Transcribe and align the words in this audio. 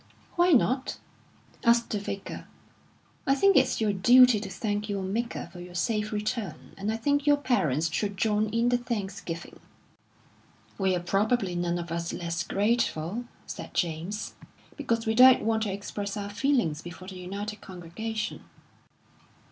"Why 0.35 0.51
not?" 0.51 0.97
asked 1.63 1.91
the 1.91 1.99
Vicar, 1.99 2.47
"I 3.27 3.35
think 3.35 3.55
it's 3.55 3.79
your 3.79 3.93
duty 3.93 4.39
to 4.39 4.49
thank 4.49 4.89
your 4.89 5.03
Maker 5.03 5.47
for 5.53 5.59
your 5.59 5.75
safe 5.75 6.11
return, 6.11 6.73
and 6.75 6.91
I 6.91 6.97
think 6.97 7.27
your 7.27 7.37
parents 7.37 7.93
should 7.93 8.17
join 8.17 8.49
in 8.49 8.69
the 8.69 8.79
thanksgiving." 8.79 9.59
"We're 10.79 11.01
probably 11.01 11.53
none 11.55 11.77
of 11.77 11.91
us 11.91 12.13
less 12.13 12.41
grateful," 12.43 13.25
said 13.45 13.75
James, 13.75 14.33
"because 14.75 15.05
we 15.05 15.13
don't 15.13 15.43
want 15.43 15.61
to 15.63 15.71
express 15.71 16.17
our 16.17 16.31
feelings 16.31 16.81
before 16.81 17.07
the 17.07 17.19
united 17.19 17.61
congregation." 17.61 18.43